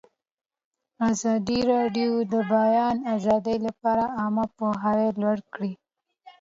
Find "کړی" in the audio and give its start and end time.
5.53-5.71